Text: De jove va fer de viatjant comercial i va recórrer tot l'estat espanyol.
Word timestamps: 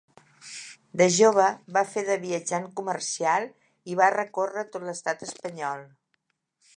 De 1.01 1.05
jove 1.17 1.49
va 1.75 1.83
fer 1.89 2.03
de 2.07 2.15
viatjant 2.23 2.65
comercial 2.81 3.45
i 3.93 3.99
va 4.03 4.11
recórrer 4.15 4.67
tot 4.77 4.89
l'estat 4.89 5.27
espanyol. 5.29 5.85